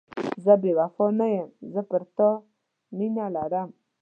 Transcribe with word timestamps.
زه 0.43 0.53
بې 0.61 0.71
وفا 0.79 1.05
نه 1.19 1.25
یم، 1.33 1.49
زه 1.73 1.81
پر 1.89 2.01
تا 2.15 2.29
مینه 2.97 3.25
لرم. 3.35 3.69